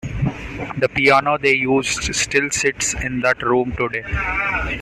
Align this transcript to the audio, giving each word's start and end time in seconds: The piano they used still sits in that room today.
The 0.79 0.89
piano 0.91 1.37
they 1.37 1.53
used 1.53 2.11
still 2.15 2.49
sits 2.49 2.95
in 2.95 3.19
that 3.21 3.43
room 3.43 3.71
today. 3.75 4.03